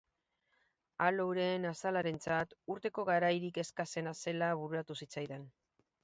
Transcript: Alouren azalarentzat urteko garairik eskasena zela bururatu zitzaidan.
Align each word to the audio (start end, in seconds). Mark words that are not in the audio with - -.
Alouren 1.07 1.67
azalarentzat 1.71 2.55
urteko 2.75 3.05
garairik 3.09 3.59
eskasena 3.65 4.13
zela 4.21 4.49
bururatu 4.63 4.97
zitzaidan. 5.05 5.45